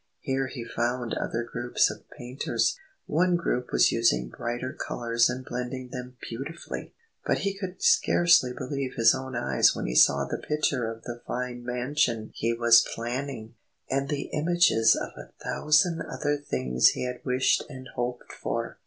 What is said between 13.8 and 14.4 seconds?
and the